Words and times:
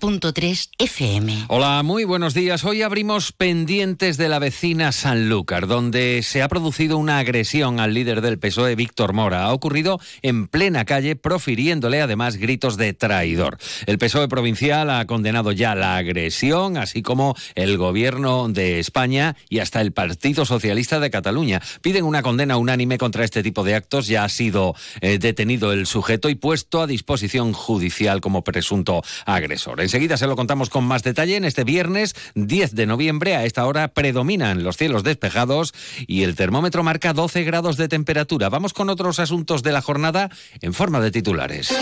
90.3 0.00 0.70
FM. 0.78 1.44
Hola, 1.48 1.82
muy 1.82 2.04
buenos 2.04 2.32
días. 2.32 2.64
Hoy 2.64 2.80
abrimos 2.80 3.32
pendientes 3.32 4.16
de 4.16 4.28
la 4.30 4.38
vecina 4.38 4.90
Sanlúcar, 4.90 5.66
donde 5.66 6.22
se 6.22 6.42
ha 6.42 6.48
producido 6.48 6.96
una 6.96 7.18
agresión 7.18 7.78
al 7.78 7.92
líder 7.92 8.22
del 8.22 8.38
PSOE, 8.38 8.74
Víctor 8.74 9.12
Mora. 9.12 9.44
Ha 9.44 9.52
ocurrido 9.52 10.00
en 10.22 10.46
plena 10.48 10.86
calle, 10.86 11.14
profiriéndole 11.14 12.00
además 12.00 12.36
gritos 12.36 12.78
de 12.78 12.94
traidor. 12.94 13.58
El 13.86 13.98
PSOE 13.98 14.28
provincial 14.28 14.88
ha 14.88 15.06
condenado 15.06 15.52
ya 15.52 15.74
la 15.74 15.96
agresión, 15.96 16.78
así 16.78 17.02
como 17.02 17.34
el 17.54 17.76
gobierno 17.76 18.48
de 18.48 18.78
España 18.78 19.36
y 19.50 19.58
hasta 19.58 19.82
el 19.82 19.92
Partido 19.92 20.46
Socialista 20.46 21.00
de 21.00 21.10
Cataluña. 21.10 21.60
Piden 21.82 22.04
una 22.04 22.22
condena 22.22 22.56
unánime 22.56 22.96
contra 22.96 23.24
este 23.24 23.42
tipo 23.42 23.62
de 23.62 23.74
actos. 23.74 24.06
Ya 24.06 24.24
ha 24.24 24.28
sido 24.30 24.74
eh, 25.02 25.18
detenido 25.18 25.72
el 25.72 25.86
sujeto 25.86 26.30
y 26.30 26.34
puesto 26.34 26.80
a 26.80 26.86
disposición 26.86 27.52
judicial 27.52 28.22
como 28.22 28.42
presunto 28.42 29.02
agresor. 29.26 29.81
Enseguida 29.82 30.16
se 30.16 30.26
lo 30.26 30.36
contamos 30.36 30.70
con 30.70 30.84
más 30.84 31.02
detalle. 31.02 31.36
En 31.36 31.44
este 31.44 31.64
viernes 31.64 32.14
10 32.34 32.74
de 32.74 32.86
noviembre, 32.86 33.36
a 33.36 33.44
esta 33.44 33.66
hora, 33.66 33.88
predominan 33.88 34.64
los 34.64 34.76
cielos 34.76 35.02
despejados 35.02 35.74
y 36.06 36.22
el 36.22 36.34
termómetro 36.34 36.82
marca 36.82 37.12
12 37.12 37.44
grados 37.44 37.76
de 37.76 37.88
temperatura. 37.88 38.48
Vamos 38.48 38.72
con 38.72 38.88
otros 38.88 39.18
asuntos 39.18 39.62
de 39.62 39.72
la 39.72 39.82
jornada 39.82 40.30
en 40.60 40.72
forma 40.72 41.00
de 41.00 41.10
titulares. 41.10 41.74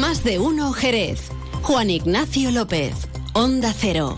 Más 0.00 0.24
de 0.24 0.38
uno, 0.38 0.72
Jerez. 0.72 1.30
Juan 1.62 1.90
Ignacio 1.90 2.50
López, 2.50 2.94
Onda 3.34 3.74
Cero. 3.76 4.16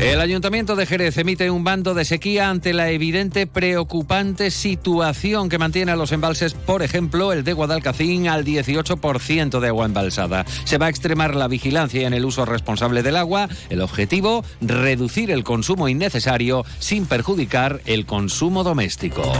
El 0.00 0.22
Ayuntamiento 0.22 0.76
de 0.76 0.86
Jerez 0.86 1.18
emite 1.18 1.50
un 1.50 1.62
bando 1.62 1.92
de 1.92 2.06
sequía 2.06 2.48
ante 2.48 2.72
la 2.72 2.88
evidente 2.88 3.46
preocupante 3.46 4.50
situación 4.50 5.50
que 5.50 5.58
mantiene 5.58 5.92
a 5.92 5.96
los 5.96 6.10
embalses, 6.12 6.54
por 6.54 6.82
ejemplo, 6.82 7.34
el 7.34 7.44
de 7.44 7.52
Guadalcacín 7.52 8.26
al 8.26 8.46
18% 8.46 9.60
de 9.60 9.68
agua 9.68 9.84
embalsada. 9.84 10.46
Se 10.64 10.78
va 10.78 10.86
a 10.86 10.88
extremar 10.88 11.36
la 11.36 11.48
vigilancia 11.48 12.06
en 12.06 12.14
el 12.14 12.24
uso 12.24 12.46
responsable 12.46 13.02
del 13.02 13.18
agua. 13.18 13.50
El 13.68 13.82
objetivo, 13.82 14.42
reducir 14.62 15.30
el 15.30 15.44
consumo 15.44 15.86
innecesario 15.86 16.64
sin 16.78 17.04
perjudicar 17.04 17.82
el 17.84 18.06
consumo 18.06 18.64
doméstico. 18.64 19.30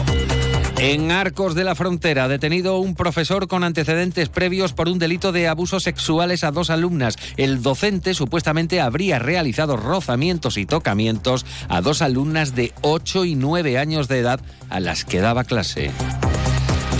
En 0.83 1.11
Arcos 1.11 1.53
de 1.53 1.63
la 1.63 1.75
Frontera, 1.75 2.27
detenido 2.27 2.79
un 2.79 2.95
profesor 2.95 3.47
con 3.47 3.63
antecedentes 3.63 4.29
previos 4.29 4.73
por 4.73 4.89
un 4.89 4.97
delito 4.97 5.31
de 5.31 5.47
abusos 5.47 5.83
sexuales 5.83 6.43
a 6.43 6.49
dos 6.49 6.71
alumnas. 6.71 7.17
El 7.37 7.61
docente 7.61 8.15
supuestamente 8.15 8.81
habría 8.81 9.19
realizado 9.19 9.77
rozamientos 9.77 10.57
y 10.57 10.65
tocamientos 10.65 11.45
a 11.69 11.81
dos 11.81 12.01
alumnas 12.01 12.55
de 12.55 12.73
8 12.81 13.25
y 13.25 13.35
9 13.35 13.77
años 13.77 14.07
de 14.07 14.21
edad 14.21 14.39
a 14.71 14.79
las 14.79 15.05
que 15.05 15.19
daba 15.19 15.43
clase. 15.43 15.91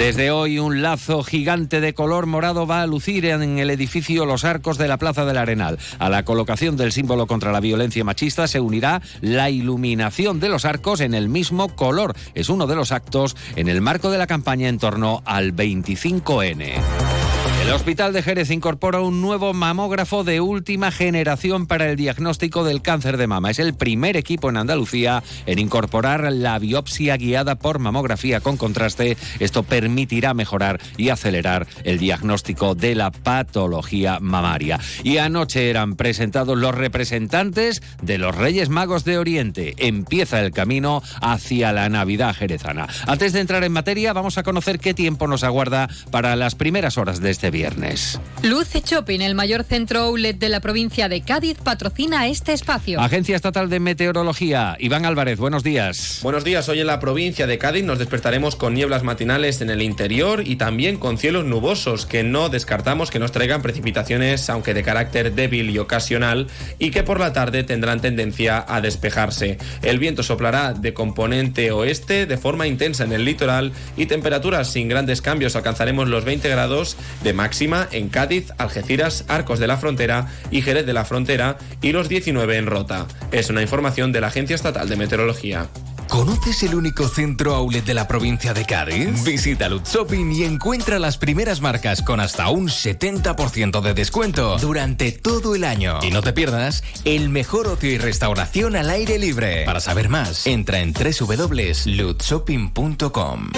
Desde 0.02 0.32
hoy 0.32 0.58
un 0.58 0.82
lazo 0.82 1.22
gigante 1.22 1.80
de 1.80 1.94
color 1.94 2.26
morado 2.26 2.66
va 2.66 2.82
a 2.82 2.88
lucir 2.88 3.24
en 3.28 3.60
el 3.60 3.70
edificio 3.70 4.26
Los 4.26 4.46
Arcos 4.46 4.80
de 4.80 4.88
la 4.88 4.98
Plaza 4.98 5.26
del 5.26 5.38
Arenal. 5.38 5.78
A 6.00 6.10
la 6.10 6.26
colocación 6.26 6.76
del 6.76 6.92
símbolo 6.92 7.28
contra 7.28 7.52
la 7.52 7.60
violencia 7.60 8.04
machista 8.04 8.48
se 8.48 8.60
unirá 8.60 9.04
la 9.22 9.52
iluminación 9.52 10.40
de 10.40 10.50
los 10.50 10.66
arcos 10.66 11.02
en 11.02 11.14
el 11.14 11.30
mismo 11.30 11.76
color. 11.76 12.16
Es 12.34 12.50
uno 12.50 12.66
de 12.66 12.76
los 12.76 12.92
actos 12.92 13.38
en 13.56 13.70
el 13.70 13.82
marco 13.82 14.10
de 14.10 14.18
la 14.18 14.26
campaña 14.26 14.70
en 14.70 14.80
torno 14.80 15.22
al 15.24 15.56
25N. 15.56 17.31
El 17.72 17.78
Hospital 17.78 18.12
de 18.12 18.22
Jerez 18.22 18.52
incorpora 18.52 19.00
un 19.00 19.22
nuevo 19.22 19.54
mamógrafo 19.54 20.26
de 20.26 20.42
última 20.42 20.92
generación 20.92 21.68
para 21.68 21.90
el 21.90 21.96
diagnóstico 21.96 22.66
del 22.66 22.82
cáncer 22.82 23.16
de 23.16 23.28
mama. 23.28 23.50
Es 23.50 23.60
el 23.60 23.74
primer 23.76 24.18
equipo 24.18 24.50
en 24.50 24.58
Andalucía 24.58 25.24
en 25.46 25.58
incorporar 25.58 26.30
la 26.34 26.60
biopsia 26.60 27.16
guiada 27.16 27.56
por 27.56 27.80
mamografía 27.80 28.42
con 28.42 28.58
contraste. 28.58 29.16
Esto 29.40 29.64
permitirá 29.64 30.34
mejorar 30.34 30.82
y 30.98 31.12
acelerar 31.12 31.66
el 31.86 31.98
diagnóstico 31.98 32.76
de 32.76 32.94
la 32.94 33.10
patología 33.10 34.20
mamaria. 34.20 34.78
Y 35.06 35.20
anoche 35.20 35.70
eran 35.70 35.96
presentados 35.96 36.58
los 36.58 36.76
representantes 36.76 37.82
de 38.02 38.18
los 38.18 38.36
Reyes 38.36 38.68
Magos 38.68 39.06
de 39.06 39.18
Oriente. 39.18 39.76
Empieza 39.78 40.42
el 40.42 40.52
camino 40.52 41.02
hacia 41.22 41.72
la 41.72 41.88
Navidad 41.88 42.36
jerezana. 42.36 42.90
Antes 43.08 43.32
de 43.32 43.40
entrar 43.40 43.64
en 43.64 43.72
materia, 43.72 44.12
vamos 44.12 44.38
a 44.38 44.44
conocer 44.44 44.78
qué 44.78 44.94
tiempo 44.94 45.26
nos 45.26 45.46
aguarda 45.46 45.88
para 46.12 46.36
las 46.36 46.56
primeras 46.56 46.98
horas 46.98 47.22
de 47.22 47.30
este 47.30 47.50
viernes. 47.62 48.20
Luce 48.42 48.82
Shopping, 48.84 49.20
el 49.22 49.36
mayor 49.36 49.64
centro 49.64 50.00
outlet 50.00 50.40
de 50.40 50.50
la 50.50 50.62
provincia 50.62 51.08
de 51.08 51.22
Cádiz, 51.22 51.60
patrocina 51.64 52.28
este 52.28 52.54
espacio. 52.54 53.00
Agencia 53.00 53.36
Estatal 53.36 53.70
de 53.70 53.80
Meteorología, 53.80 54.76
Iván 54.80 55.06
Álvarez, 55.06 55.38
buenos 55.38 55.64
días. 55.64 56.22
Buenos 56.24 56.44
días, 56.44 56.68
hoy 56.68 56.80
en 56.80 56.88
la 56.88 57.00
provincia 57.00 57.46
de 57.46 57.60
Cádiz 57.60 57.84
nos 57.84 58.00
despertaremos 58.00 58.56
con 58.56 58.74
nieblas 58.74 59.04
matinales 59.04 59.62
en 59.62 59.70
el 59.70 59.84
interior 59.84 60.42
y 60.44 60.56
también 60.56 60.98
con 60.98 61.20
cielos 61.20 61.46
nubosos 61.46 62.08
que 62.08 62.24
no 62.24 62.50
descartamos 62.50 63.12
que 63.12 63.20
nos 63.20 63.32
traigan 63.32 63.62
precipitaciones, 63.62 64.50
aunque 64.50 64.74
de 64.74 64.82
carácter 64.82 65.36
débil 65.36 65.70
y 65.70 65.78
ocasional, 65.78 66.48
y 66.80 66.90
que 66.90 67.04
por 67.04 67.20
la 67.20 67.34
tarde 67.34 67.64
tendrán 67.64 68.02
tendencia 68.02 68.66
a 68.68 68.82
despejarse. 68.82 69.60
El 69.84 70.00
viento 70.00 70.24
soplará 70.24 70.74
de 70.74 70.96
componente 70.96 71.72
oeste 71.72 72.26
de 72.26 72.38
forma 72.38 72.66
intensa 72.66 73.04
en 73.04 73.12
el 73.12 73.24
litoral 73.24 73.72
y 73.98 74.08
temperaturas 74.08 74.72
sin 74.72 74.90
grandes 74.90 75.22
cambios 75.22 75.56
alcanzaremos 75.56 76.10
los 76.10 76.26
20 76.26 76.50
grados 76.50 76.98
de 77.24 77.34
máxima 77.42 77.88
en 77.92 78.10
Cádiz, 78.10 78.52
Algeciras, 78.60 79.26
Arcos 79.28 79.58
de 79.58 79.66
la 79.66 79.78
Frontera 79.78 80.28
y 80.52 80.62
Jerez 80.62 80.86
de 80.86 80.94
la 80.94 81.06
Frontera 81.06 81.58
y 81.82 81.92
los 81.92 82.08
19 82.08 82.56
en 82.56 82.68
Rota. 82.68 83.08
Es 83.32 83.50
una 83.50 83.64
información 83.64 84.12
de 84.12 84.22
la 84.22 84.28
Agencia 84.28 84.56
Estatal 84.56 84.88
de 84.88 84.96
Meteorología. 84.96 85.68
¿Conoces 86.08 86.62
el 86.62 86.76
único 86.76 87.08
centro 87.08 87.56
outlet 87.56 87.84
de 87.84 87.96
la 87.96 88.08
provincia 88.08 88.54
de 88.54 88.64
Cádiz? 88.66 89.24
Visita 89.24 89.70
Lutz 89.70 89.92
Shopping 89.92 90.32
y 90.32 90.44
encuentra 90.44 91.00
las 91.00 91.18
primeras 91.18 91.62
marcas 91.62 92.04
con 92.04 92.20
hasta 92.20 92.48
un 92.50 92.68
70% 92.68 93.82
de 93.82 93.96
descuento 93.96 94.60
durante 94.60 95.12
todo 95.12 95.56
el 95.56 95.64
año. 95.64 95.98
Y 96.04 96.12
no 96.12 96.22
te 96.22 96.34
pierdas 96.34 96.84
el 97.06 97.30
mejor 97.30 97.68
ocio 97.68 97.90
y 97.90 97.98
restauración 97.98 98.76
al 98.76 98.92
aire 98.92 99.18
libre. 99.18 99.66
Para 99.66 99.80
saber 99.80 100.10
más, 100.10 100.46
entra 100.46 100.82
en 100.82 100.94
www.lutzshopping.com. 100.94 103.50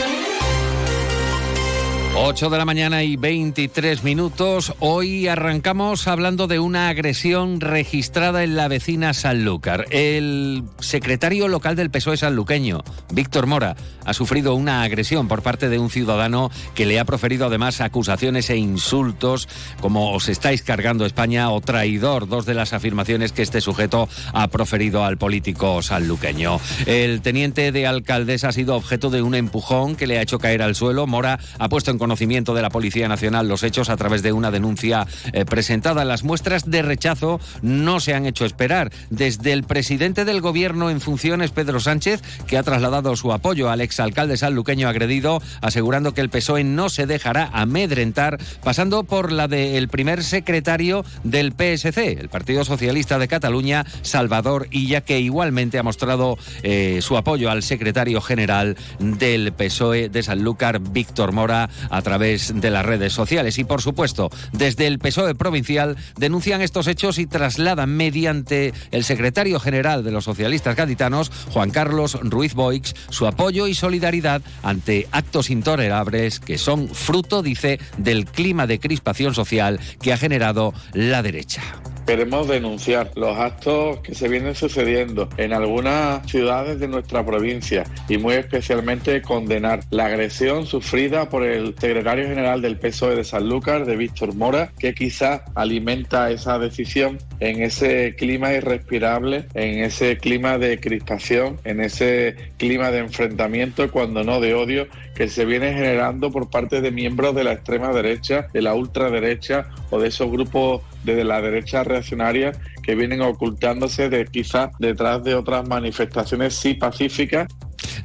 8 2.15 2.51
de 2.51 2.57
la 2.59 2.65
mañana 2.65 3.01
y 3.01 3.15
23 3.15 4.03
minutos. 4.03 4.75
Hoy 4.79 5.27
arrancamos 5.27 6.07
hablando 6.07 6.45
de 6.45 6.59
una 6.59 6.89
agresión 6.89 7.59
registrada 7.59 8.43
en 8.43 8.55
la 8.55 8.67
vecina 8.67 9.15
Sanlúcar. 9.15 9.87
El 9.89 10.63
secretario 10.79 11.47
local 11.47 11.75
del 11.75 11.89
PSOE 11.89 12.17
sanluqueño, 12.17 12.83
Víctor 13.11 13.47
Mora, 13.47 13.75
ha 14.05 14.13
sufrido 14.13 14.53
una 14.53 14.83
agresión 14.83 15.27
por 15.27 15.41
parte 15.41 15.69
de 15.69 15.79
un 15.79 15.89
ciudadano 15.89 16.51
que 16.75 16.85
le 16.85 16.99
ha 16.99 17.05
proferido 17.05 17.47
además 17.47 17.81
acusaciones 17.81 18.49
e 18.51 18.57
insultos 18.57 19.49
como 19.81 20.11
os 20.11 20.29
estáis 20.29 20.61
cargando 20.61 21.07
España 21.07 21.49
o 21.49 21.61
traidor, 21.61 22.27
dos 22.27 22.45
de 22.45 22.53
las 22.53 22.73
afirmaciones 22.73 23.31
que 23.31 23.41
este 23.41 23.59
sujeto 23.59 24.07
ha 24.33 24.47
proferido 24.49 25.03
al 25.03 25.17
político 25.17 25.81
sanluqueño. 25.81 26.59
El 26.85 27.21
teniente 27.21 27.71
de 27.71 27.87
alcaldesa 27.87 28.49
ha 28.49 28.53
sido 28.53 28.75
objeto 28.75 29.09
de 29.09 29.23
un 29.23 29.33
empujón 29.33 29.95
que 29.95 30.05
le 30.05 30.19
ha 30.19 30.21
hecho 30.21 30.37
caer 30.37 30.61
al 30.61 30.75
suelo. 30.75 31.07
Mora 31.07 31.39
ha 31.57 31.69
puesto 31.69 31.89
en 31.89 32.02
conocimiento 32.03 32.53
de 32.53 32.61
la 32.61 32.69
Policía 32.69 33.07
Nacional 33.07 33.47
los 33.47 33.63
hechos 33.63 33.89
a 33.89 33.95
través 33.95 34.21
de 34.23 34.33
una 34.33 34.51
denuncia 34.51 35.07
eh, 35.31 35.45
presentada. 35.45 36.03
Las 36.03 36.25
muestras 36.25 36.69
de 36.69 36.81
rechazo 36.81 37.39
no 37.61 38.01
se 38.01 38.13
han 38.13 38.25
hecho 38.25 38.43
esperar. 38.43 38.91
Desde 39.09 39.53
el 39.53 39.63
presidente 39.63 40.25
del 40.25 40.41
gobierno 40.41 40.89
en 40.89 40.99
funciones, 40.99 41.51
Pedro 41.51 41.79
Sánchez, 41.79 42.21
que 42.45 42.57
ha 42.57 42.63
trasladado 42.63 43.15
su 43.15 43.31
apoyo 43.31 43.69
al 43.69 43.79
exalcalde 43.79 44.35
sanluqueño 44.35 44.89
agredido, 44.89 45.41
asegurando 45.61 46.13
que 46.13 46.19
el 46.19 46.29
PSOE 46.29 46.65
no 46.65 46.89
se 46.89 47.07
dejará 47.07 47.49
amedrentar, 47.53 48.37
pasando 48.61 49.05
por 49.05 49.31
la 49.31 49.47
del 49.47 49.87
primer 49.87 50.25
secretario 50.25 51.05
del 51.23 51.53
PSC, 51.53 52.19
el 52.19 52.27
Partido 52.27 52.65
Socialista 52.65 53.17
de 53.17 53.29
Cataluña, 53.29 53.85
Salvador 54.01 54.67
Illa, 54.71 55.05
que 55.05 55.21
igualmente 55.21 55.79
ha 55.79 55.83
mostrado 55.83 56.37
eh, 56.63 56.99
su 57.01 57.15
apoyo 57.15 57.49
al 57.49 57.63
secretario 57.63 58.19
general 58.19 58.75
del 58.99 59.53
PSOE 59.53 60.09
de 60.09 60.21
Sanlúcar, 60.21 60.81
Víctor 60.81 61.31
Mora, 61.31 61.69
a 61.93 62.01
través 62.01 62.53
de 62.59 62.71
las 62.71 62.85
redes 62.85 63.13
sociales. 63.13 63.57
Y 63.57 63.63
por 63.63 63.81
supuesto, 63.81 64.29
desde 64.51 64.87
el 64.87 64.99
PSOE 64.99 65.35
provincial 65.35 65.95
denuncian 66.17 66.61
estos 66.61 66.87
hechos 66.87 67.19
y 67.19 67.27
trasladan 67.27 67.95
mediante 67.95 68.73
el 68.91 69.03
secretario 69.03 69.59
general 69.59 70.03
de 70.03 70.11
los 70.11 70.25
socialistas 70.25 70.75
gaditanos, 70.75 71.31
Juan 71.51 71.69
Carlos 71.69 72.17
Ruiz 72.21 72.53
Boix, 72.53 72.93
su 73.09 73.27
apoyo 73.27 73.67
y 73.67 73.75
solidaridad 73.75 74.41
ante 74.63 75.07
actos 75.11 75.49
intolerables 75.49 76.39
que 76.39 76.57
son 76.57 76.89
fruto, 76.89 77.43
dice, 77.43 77.79
del 77.97 78.25
clima 78.25 78.67
de 78.67 78.79
crispación 78.79 79.35
social 79.35 79.79
que 80.01 80.13
ha 80.13 80.17
generado 80.17 80.73
la 80.93 81.21
derecha. 81.21 81.61
Queremos 82.05 82.47
denunciar 82.47 83.11
los 83.15 83.37
actos 83.37 83.99
que 83.99 84.15
se 84.15 84.27
vienen 84.27 84.55
sucediendo 84.55 85.29
en 85.37 85.53
algunas 85.53 86.29
ciudades 86.29 86.79
de 86.79 86.87
nuestra 86.87 87.25
provincia 87.25 87.83
y 88.09 88.17
muy 88.17 88.35
especialmente 88.35 89.21
condenar 89.21 89.81
la 89.89 90.07
agresión 90.07 90.65
sufrida 90.65 91.29
por 91.29 91.43
el 91.43 91.75
secretario 91.79 92.27
general 92.27 92.61
del 92.61 92.77
PSOE 92.77 93.15
de 93.15 93.23
Sanlúcar, 93.23 93.85
de 93.85 93.95
Víctor 93.95 94.35
Mora, 94.35 94.71
que 94.77 94.93
quizá 94.93 95.45
alimenta 95.55 96.31
esa 96.31 96.59
decisión 96.59 97.17
en 97.43 97.61
ese 97.61 98.15
clima 98.15 98.53
irrespirable, 98.53 99.45
en 99.53 99.83
ese 99.83 100.17
clima 100.17 100.57
de 100.57 100.79
crispación, 100.79 101.59
en 101.65 101.81
ese 101.81 102.35
clima 102.57 102.89
de 102.89 102.99
enfrentamiento, 102.99 103.91
cuando 103.91 104.23
no 104.23 104.39
de 104.39 104.53
odio, 104.53 104.87
que 105.13 105.27
se 105.27 105.43
viene 105.43 105.73
generando 105.73 106.31
por 106.31 106.49
parte 106.49 106.79
de 106.79 106.91
miembros 106.91 107.35
de 107.35 107.43
la 107.43 107.51
extrema 107.51 107.91
derecha, 107.91 108.47
de 108.53 108.61
la 108.61 108.73
ultraderecha 108.73 109.67
o 109.89 109.99
de 109.99 110.07
esos 110.07 110.31
grupos 110.31 110.83
de 111.03 111.21
la 111.25 111.41
derecha 111.41 111.83
reaccionaria 111.83 112.53
que 112.83 112.95
vienen 112.95 113.21
ocultándose 113.21 114.09
de 114.09 114.25
quizás 114.25 114.69
detrás 114.79 115.23
de 115.23 115.35
otras 115.35 115.67
manifestaciones 115.67 116.55
sí 116.55 116.75
pacíficas 116.75 117.47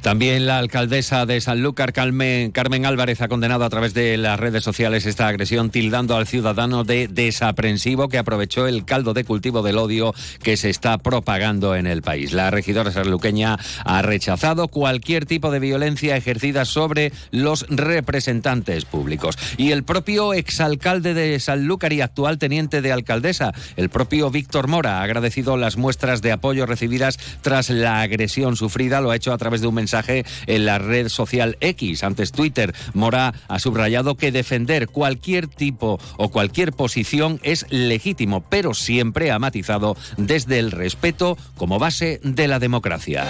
también 0.01 0.45
la 0.45 0.59
alcaldesa 0.59 1.25
de 1.25 1.41
Sanlúcar, 1.41 1.91
Carmen, 1.91 2.51
Carmen 2.51 2.85
Álvarez, 2.85 3.21
ha 3.21 3.27
condenado 3.27 3.65
a 3.65 3.69
través 3.69 3.93
de 3.93 4.15
las 4.15 4.39
redes 4.39 4.63
sociales 4.63 5.05
esta 5.05 5.27
agresión, 5.27 5.71
tildando 5.71 6.15
al 6.15 6.25
ciudadano 6.25 6.85
de 6.85 7.09
desaprensivo 7.09 8.07
que 8.07 8.17
aprovechó 8.17 8.65
el 8.65 8.85
caldo 8.85 9.13
de 9.13 9.25
cultivo 9.25 9.61
del 9.61 9.77
odio 9.77 10.13
que 10.41 10.55
se 10.55 10.69
está 10.69 10.97
propagando 10.99 11.75
en 11.75 11.85
el 11.85 12.01
país. 12.01 12.31
La 12.31 12.49
regidora 12.49 12.91
sanluqueña 12.91 13.57
ha 13.83 14.01
rechazado 14.01 14.69
cualquier 14.69 15.25
tipo 15.25 15.51
de 15.51 15.59
violencia 15.59 16.15
ejercida 16.15 16.63
sobre 16.63 17.11
los 17.31 17.65
representantes 17.67 18.85
públicos. 18.85 19.37
Y 19.57 19.71
el 19.71 19.83
propio 19.83 20.33
exalcalde 20.33 21.13
de 21.13 21.37
Sanlúcar 21.41 21.91
y 21.91 21.99
actual 21.99 22.37
teniente 22.37 22.81
de 22.81 22.93
alcaldesa, 22.93 23.51
el 23.75 23.89
propio 23.89 24.31
Víctor 24.31 24.68
Mora, 24.69 24.99
ha 24.99 25.03
agradecido 25.03 25.57
las 25.57 25.75
muestras 25.75 26.21
de 26.21 26.31
apoyo 26.31 26.65
recibidas 26.65 27.17
tras 27.41 27.69
la 27.69 28.01
agresión 28.01 28.55
sufrida. 28.55 29.01
Lo 29.01 29.11
ha 29.11 29.15
hecho 29.15 29.33
a 29.33 29.37
través 29.37 29.61
de 29.61 29.67
un 29.67 29.75
mensaje 29.75 30.25
en 30.45 30.65
la 30.65 30.77
red 30.77 31.09
social 31.09 31.57
X. 31.59 32.03
Antes 32.03 32.31
Twitter, 32.31 32.73
Mora 32.93 33.33
ha 33.47 33.59
subrayado 33.59 34.15
que 34.15 34.31
defender 34.31 34.87
cualquier 34.87 35.47
tipo 35.47 35.99
o 36.17 36.29
cualquier 36.29 36.71
posición 36.71 37.39
es 37.43 37.65
legítimo, 37.69 38.41
pero 38.47 38.73
siempre 38.73 39.31
ha 39.31 39.39
matizado 39.39 39.97
desde 40.17 40.59
el 40.59 40.71
respeto 40.71 41.37
como 41.57 41.79
base 41.79 42.21
de 42.23 42.47
la 42.47 42.59
democracia. 42.59 43.25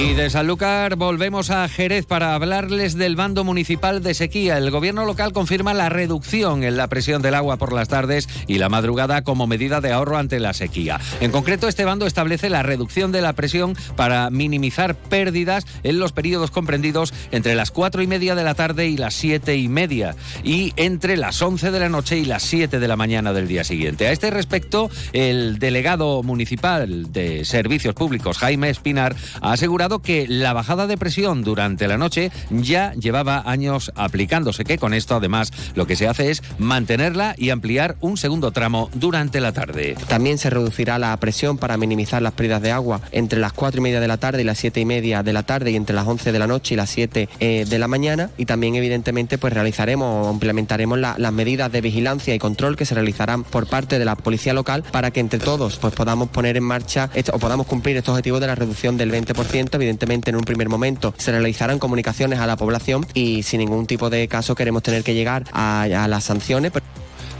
Y 0.00 0.14
de 0.14 0.30
Sanlúcar 0.30 0.96
volvemos 0.96 1.50
a 1.50 1.68
Jerez 1.68 2.06
para 2.06 2.34
hablarles 2.34 2.96
del 2.96 3.16
bando 3.16 3.44
municipal 3.44 4.02
de 4.02 4.14
sequía. 4.14 4.56
El 4.56 4.70
gobierno 4.70 5.04
local 5.04 5.34
confirma 5.34 5.74
la 5.74 5.90
reducción 5.90 6.64
en 6.64 6.78
la 6.78 6.88
presión 6.88 7.20
del 7.20 7.34
agua 7.34 7.58
por 7.58 7.74
las 7.74 7.88
tardes 7.88 8.26
y 8.46 8.56
la 8.56 8.70
madrugada 8.70 9.20
como 9.24 9.46
medida 9.46 9.82
de 9.82 9.92
ahorro 9.92 10.16
ante 10.16 10.40
la 10.40 10.54
sequía. 10.54 10.98
En 11.20 11.30
concreto, 11.30 11.68
este 11.68 11.84
bando 11.84 12.06
establece 12.06 12.48
la 12.48 12.62
reducción 12.62 13.12
de 13.12 13.20
la 13.20 13.34
presión 13.34 13.76
para 13.94 14.30
minimizar 14.30 14.94
pérdidas 14.94 15.66
en 15.82 15.98
los 15.98 16.12
periodos 16.12 16.50
comprendidos 16.50 17.12
entre 17.30 17.54
las 17.54 17.70
cuatro 17.70 18.00
y 18.00 18.06
media 18.06 18.34
de 18.34 18.44
la 18.44 18.54
tarde 18.54 18.88
y 18.88 18.96
las 18.96 19.12
siete 19.12 19.58
y 19.58 19.68
media 19.68 20.16
y 20.42 20.72
entre 20.76 21.18
las 21.18 21.42
once 21.42 21.70
de 21.70 21.78
la 21.78 21.90
noche 21.90 22.16
y 22.16 22.24
las 22.24 22.42
siete 22.42 22.80
de 22.80 22.88
la 22.88 22.96
mañana 22.96 23.34
del 23.34 23.48
día 23.48 23.64
siguiente. 23.64 24.06
A 24.06 24.12
este 24.12 24.30
respecto, 24.30 24.88
el 25.12 25.58
delegado 25.58 26.22
municipal 26.22 27.12
de 27.12 27.44
Servicios 27.44 27.94
Públicos, 27.94 28.38
Jaime 28.38 28.70
Espinar, 28.70 29.14
ha 29.42 29.52
asegurado 29.52 29.89
que 29.98 30.26
la 30.28 30.52
bajada 30.52 30.86
de 30.86 30.96
presión 30.96 31.42
durante 31.42 31.88
la 31.88 31.98
noche 31.98 32.30
ya 32.50 32.94
llevaba 32.94 33.42
años 33.44 33.92
aplicándose, 33.96 34.64
que 34.64 34.78
con 34.78 34.94
esto 34.94 35.16
además 35.16 35.52
lo 35.74 35.86
que 35.86 35.96
se 35.96 36.08
hace 36.08 36.30
es 36.30 36.42
mantenerla 36.58 37.34
y 37.36 37.50
ampliar 37.50 37.96
un 38.00 38.16
segundo 38.16 38.52
tramo 38.52 38.88
durante 38.94 39.40
la 39.40 39.52
tarde. 39.52 39.96
También 40.08 40.38
se 40.38 40.50
reducirá 40.50 40.98
la 40.98 41.16
presión 41.18 41.58
para 41.58 41.76
minimizar 41.76 42.22
las 42.22 42.32
pérdidas 42.32 42.62
de 42.62 42.72
agua 42.72 43.00
entre 43.12 43.40
las 43.40 43.52
cuatro 43.52 43.80
y 43.80 43.82
media 43.82 44.00
de 44.00 44.08
la 44.08 44.16
tarde 44.16 44.42
y 44.42 44.44
las 44.44 44.58
siete 44.58 44.80
y 44.80 44.84
media 44.84 45.22
de 45.22 45.32
la 45.32 45.42
tarde 45.42 45.70
y 45.70 45.76
entre 45.76 45.94
las 45.94 46.06
11 46.06 46.32
de 46.32 46.38
la 46.38 46.46
noche 46.46 46.74
y 46.74 46.76
las 46.76 46.90
7 46.90 47.28
eh, 47.40 47.66
de 47.68 47.78
la 47.78 47.88
mañana 47.88 48.30
y 48.36 48.46
también 48.46 48.74
evidentemente 48.74 49.38
pues 49.38 49.52
realizaremos 49.52 50.26
o 50.26 50.32
implementaremos 50.32 50.98
las 50.98 51.32
medidas 51.32 51.72
de 51.72 51.80
vigilancia 51.80 52.34
y 52.34 52.38
control 52.38 52.76
que 52.76 52.84
se 52.84 52.94
realizarán 52.94 53.44
por 53.44 53.66
parte 53.66 53.98
de 53.98 54.04
la 54.04 54.16
policía 54.16 54.52
local 54.52 54.84
para 54.90 55.10
que 55.10 55.20
entre 55.20 55.38
todos 55.38 55.76
pues 55.76 55.94
podamos 55.94 56.28
poner 56.28 56.56
en 56.56 56.64
marcha 56.64 57.10
o 57.32 57.38
podamos 57.38 57.66
cumplir 57.66 57.96
estos 57.96 58.12
objetivos 58.12 58.40
de 58.40 58.46
la 58.46 58.54
reducción 58.54 58.96
del 58.96 59.12
20% 59.12 59.69
evidentemente 59.76 60.30
en 60.30 60.36
un 60.36 60.42
primer 60.42 60.68
momento 60.68 61.14
se 61.16 61.32
realizarán 61.32 61.78
comunicaciones 61.78 62.38
a 62.38 62.46
la 62.46 62.56
población 62.56 63.06
y 63.14 63.42
sin 63.42 63.60
ningún 63.60 63.86
tipo 63.86 64.10
de 64.10 64.28
caso 64.28 64.54
queremos 64.54 64.82
tener 64.82 65.02
que 65.02 65.14
llegar 65.14 65.44
a, 65.52 65.82
a 65.82 66.08
las 66.08 66.24
sanciones. 66.24 66.72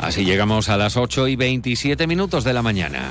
Así 0.00 0.24
llegamos 0.24 0.68
a 0.68 0.76
las 0.76 0.96
8 0.96 1.28
y 1.28 1.36
27 1.36 2.06
minutos 2.06 2.44
de 2.44 2.52
la 2.54 2.62
mañana. 2.62 3.10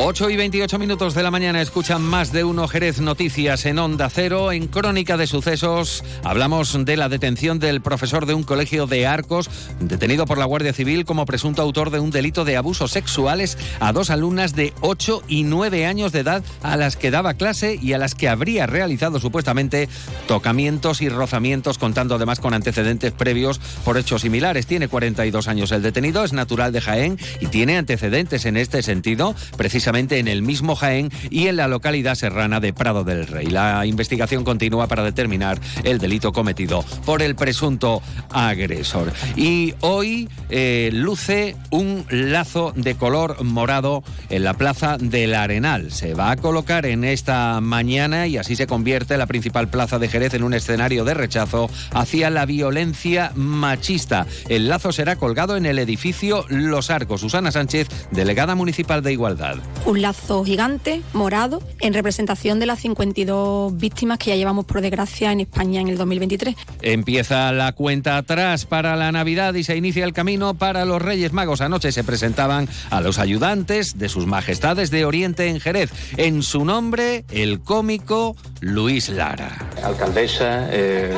8 0.00 0.30
y 0.30 0.36
28 0.36 0.78
minutos 0.78 1.14
de 1.14 1.24
la 1.24 1.32
mañana 1.32 1.60
escuchan 1.60 2.02
más 2.02 2.30
de 2.30 2.44
uno 2.44 2.68
Jerez 2.68 3.00
Noticias 3.00 3.66
en 3.66 3.80
Onda 3.80 4.08
Cero. 4.08 4.52
En 4.52 4.68
Crónica 4.68 5.16
de 5.16 5.26
Sucesos 5.26 6.04
hablamos 6.22 6.84
de 6.84 6.96
la 6.96 7.08
detención 7.08 7.58
del 7.58 7.80
profesor 7.80 8.24
de 8.24 8.32
un 8.34 8.44
colegio 8.44 8.86
de 8.86 9.08
Arcos, 9.08 9.50
detenido 9.80 10.24
por 10.24 10.38
la 10.38 10.44
Guardia 10.44 10.72
Civil 10.72 11.04
como 11.04 11.26
presunto 11.26 11.62
autor 11.62 11.90
de 11.90 11.98
un 11.98 12.12
delito 12.12 12.44
de 12.44 12.56
abusos 12.56 12.92
sexuales 12.92 13.58
a 13.80 13.92
dos 13.92 14.10
alumnas 14.10 14.54
de 14.54 14.72
8 14.82 15.24
y 15.26 15.42
9 15.42 15.84
años 15.84 16.12
de 16.12 16.20
edad 16.20 16.44
a 16.62 16.76
las 16.76 16.96
que 16.96 17.10
daba 17.10 17.34
clase 17.34 17.76
y 17.82 17.92
a 17.92 17.98
las 17.98 18.14
que 18.14 18.28
habría 18.28 18.66
realizado 18.66 19.18
supuestamente 19.18 19.88
tocamientos 20.28 21.02
y 21.02 21.08
rozamientos, 21.08 21.76
contando 21.76 22.14
además 22.14 22.38
con 22.38 22.54
antecedentes 22.54 23.10
previos 23.10 23.58
por 23.84 23.98
hechos 23.98 24.22
similares. 24.22 24.66
Tiene 24.66 24.86
42 24.86 25.48
años 25.48 25.72
el 25.72 25.82
detenido, 25.82 26.22
es 26.22 26.32
natural 26.32 26.70
de 26.70 26.82
Jaén 26.82 27.18
y 27.40 27.46
tiene 27.46 27.76
antecedentes 27.78 28.44
en 28.44 28.56
este 28.56 28.84
sentido, 28.84 29.34
precisamente 29.56 29.87
en 29.88 30.28
el 30.28 30.42
mismo 30.42 30.76
Jaén 30.76 31.10
y 31.30 31.46
en 31.46 31.56
la 31.56 31.66
localidad 31.66 32.14
serrana 32.14 32.60
de 32.60 32.74
Prado 32.74 33.04
del 33.04 33.26
Rey. 33.26 33.46
La 33.46 33.86
investigación 33.86 34.44
continúa 34.44 34.86
para 34.86 35.02
determinar 35.02 35.58
el 35.82 35.98
delito 35.98 36.30
cometido 36.30 36.84
por 37.06 37.22
el 37.22 37.34
presunto 37.34 38.02
agresor. 38.30 39.10
Y 39.34 39.74
hoy 39.80 40.28
eh, 40.50 40.90
luce 40.92 41.56
un 41.70 42.04
lazo 42.10 42.74
de 42.76 42.96
color 42.96 43.42
morado 43.44 44.04
en 44.28 44.44
la 44.44 44.52
plaza 44.52 44.98
del 44.98 45.34
Arenal. 45.34 45.90
Se 45.90 46.12
va 46.12 46.32
a 46.32 46.36
colocar 46.36 46.84
en 46.84 47.02
esta 47.02 47.58
mañana 47.62 48.26
y 48.26 48.36
así 48.36 48.56
se 48.56 48.66
convierte 48.66 49.16
la 49.16 49.26
principal 49.26 49.68
plaza 49.68 49.98
de 49.98 50.08
Jerez 50.08 50.34
en 50.34 50.42
un 50.42 50.52
escenario 50.52 51.06
de 51.06 51.14
rechazo 51.14 51.70
hacia 51.92 52.28
la 52.28 52.44
violencia 52.44 53.32
machista. 53.34 54.26
El 54.50 54.68
lazo 54.68 54.92
será 54.92 55.16
colgado 55.16 55.56
en 55.56 55.64
el 55.64 55.78
edificio 55.78 56.44
Los 56.50 56.90
Arcos. 56.90 57.22
Susana 57.22 57.52
Sánchez, 57.52 57.88
delegada 58.10 58.54
municipal 58.54 59.02
de 59.02 59.12
Igualdad 59.14 59.56
un 59.88 60.02
lazo 60.02 60.44
gigante, 60.44 61.00
morado, 61.14 61.62
en 61.80 61.94
representación 61.94 62.60
de 62.60 62.66
las 62.66 62.80
52 62.80 63.74
víctimas 63.74 64.18
que 64.18 64.30
ya 64.30 64.36
llevamos 64.36 64.66
por 64.66 64.82
desgracia 64.82 65.32
en 65.32 65.40
España 65.40 65.80
en 65.80 65.88
el 65.88 65.96
2023. 65.96 66.54
Empieza 66.82 67.50
la 67.52 67.72
cuenta 67.72 68.18
atrás 68.18 68.66
para 68.66 68.96
la 68.96 69.10
Navidad 69.12 69.54
y 69.54 69.64
se 69.64 69.76
inicia 69.76 70.04
el 70.04 70.12
camino 70.12 70.52
para 70.52 70.84
los 70.84 71.00
Reyes 71.00 71.32
Magos. 71.32 71.62
Anoche 71.62 71.90
se 71.90 72.04
presentaban 72.04 72.68
a 72.90 73.00
los 73.00 73.18
ayudantes 73.18 73.96
de 73.96 74.10
sus 74.10 74.26
majestades 74.26 74.90
de 74.90 75.06
Oriente 75.06 75.48
en 75.48 75.58
Jerez. 75.58 75.90
En 76.18 76.42
su 76.42 76.66
nombre, 76.66 77.24
el 77.30 77.60
cómico 77.60 78.36
Luis 78.60 79.08
Lara. 79.08 79.70
Alcaldesa, 79.82 80.68
eh, 80.70 81.16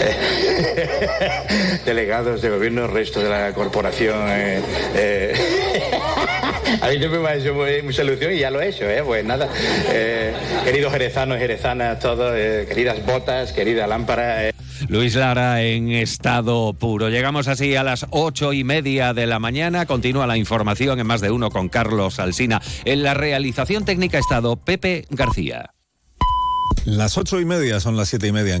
eh, 0.00 1.80
delegados 1.86 2.42
de 2.42 2.50
gobierno, 2.50 2.88
resto 2.88 3.20
de 3.20 3.30
la 3.30 3.54
corporación. 3.54 4.24
Eh, 4.26 5.34
A 6.80 6.88
mí 6.88 6.98
siempre 6.98 7.18
me 7.20 7.28
ha 7.28 7.34
hecho 7.36 7.54
muy- 7.54 7.82
mucha 7.82 8.02
ilusión 8.02 8.32
y 8.32 8.38
ya 8.38 8.50
lo 8.50 8.60
he 8.60 8.68
hecho, 8.68 8.84
¿eh? 8.88 9.02
Pues 9.04 9.24
nada, 9.24 9.48
eh, 9.90 10.32
queridos 10.64 10.92
jerezanos 10.92 11.36
y 11.36 11.40
jerezanas, 11.40 11.98
todos, 12.00 12.32
eh, 12.36 12.64
queridas 12.68 13.04
botas, 13.04 13.52
querida 13.52 13.86
lámpara. 13.86 14.48
eh. 14.48 14.52
Luis 14.88 15.14
Lara 15.14 15.62
en 15.62 15.90
estado 15.92 16.72
puro. 16.74 17.08
Llegamos 17.08 17.46
así 17.46 17.76
a 17.76 17.84
las 17.84 18.06
ocho 18.10 18.52
y 18.52 18.64
media 18.64 19.14
de 19.14 19.26
la 19.26 19.38
mañana. 19.38 19.86
Continúa 19.86 20.26
la 20.26 20.36
información 20.36 20.98
en 20.98 21.06
más 21.06 21.20
de 21.20 21.30
uno 21.30 21.50
con 21.50 21.68
Carlos 21.68 22.18
Alsina. 22.18 22.60
En 22.84 23.02
la 23.04 23.14
realización 23.14 23.84
técnica 23.84 24.16
ha 24.16 24.20
estado 24.20 24.56
Pepe 24.56 25.06
García. 25.10 25.70
Las 26.84 27.16
ocho 27.16 27.38
y 27.40 27.44
media 27.44 27.78
son 27.78 27.96
las 27.96 28.08
siete 28.08 28.26
y 28.26 28.32
media 28.32 28.56
en 28.56 28.60